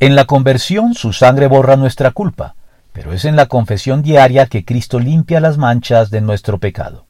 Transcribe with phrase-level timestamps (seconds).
[0.00, 2.54] En la conversión su sangre borra nuestra culpa,
[2.92, 7.06] pero es en la confesión diaria que Cristo limpia las manchas de nuestro pecado.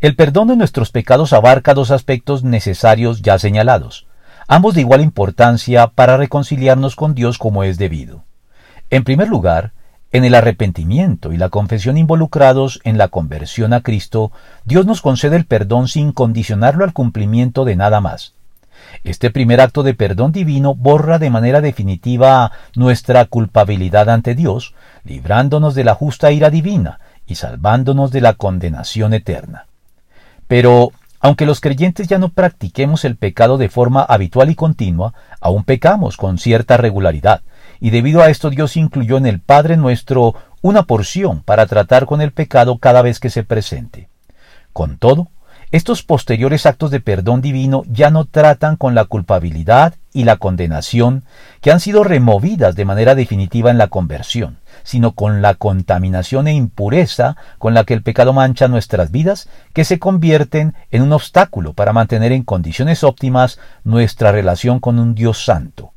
[0.00, 4.06] El perdón de nuestros pecados abarca dos aspectos necesarios ya señalados,
[4.46, 8.22] ambos de igual importancia para reconciliarnos con Dios como es debido.
[8.88, 9.72] En primer lugar,
[10.12, 14.30] en el arrepentimiento y la confesión involucrados en la conversión a Cristo,
[14.64, 18.34] Dios nos concede el perdón sin condicionarlo al cumplimiento de nada más.
[19.04, 24.74] Este primer acto de perdón divino borra de manera definitiva nuestra culpabilidad ante Dios,
[25.04, 29.66] librándonos de la justa ira divina y salvándonos de la condenación eterna.
[30.46, 35.64] Pero, aunque los creyentes ya no practiquemos el pecado de forma habitual y continua, aún
[35.64, 37.42] pecamos con cierta regularidad,
[37.80, 42.20] y debido a esto Dios incluyó en el Padre nuestro una porción para tratar con
[42.20, 44.08] el pecado cada vez que se presente.
[44.72, 45.28] Con todo,
[45.72, 51.24] estos posteriores actos de perdón divino ya no tratan con la culpabilidad y la condenación
[51.62, 56.52] que han sido removidas de manera definitiva en la conversión, sino con la contaminación e
[56.52, 61.72] impureza con la que el pecado mancha nuestras vidas, que se convierten en un obstáculo
[61.72, 65.91] para mantener en condiciones óptimas nuestra relación con un Dios santo.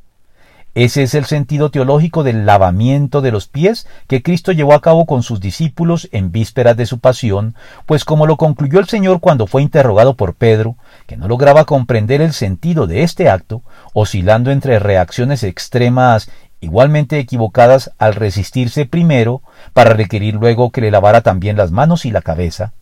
[0.76, 5.06] Ese es el sentido teológico del lavamiento de los pies que Cristo llevó a cabo
[5.06, 9.48] con sus discípulos en vísperas de su pasión, pues como lo concluyó el Señor cuando
[9.48, 10.76] fue interrogado por Pedro,
[11.08, 13.62] que no lograba comprender el sentido de este acto,
[13.94, 21.22] oscilando entre reacciones extremas igualmente equivocadas al resistirse primero para requerir luego que le lavara
[21.22, 22.74] también las manos y la cabeza.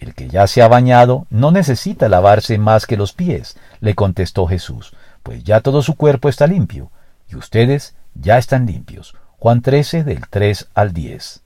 [0.00, 4.48] El que ya se ha bañado no necesita lavarse más que los pies, le contestó
[4.48, 6.90] Jesús, pues ya todo su cuerpo está limpio
[7.32, 9.14] ustedes ya están limpios.
[9.38, 11.42] Juan 13 del 3 al 10.